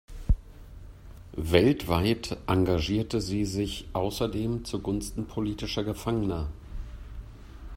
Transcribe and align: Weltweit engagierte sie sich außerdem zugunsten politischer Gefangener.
Weltweit 1.37 2.35
engagierte 2.47 3.21
sie 3.21 3.45
sich 3.45 3.87
außerdem 3.93 4.65
zugunsten 4.65 5.27
politischer 5.27 5.83
Gefangener. 5.83 6.49